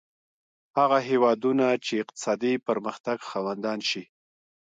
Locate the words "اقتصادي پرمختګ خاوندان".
2.03-3.79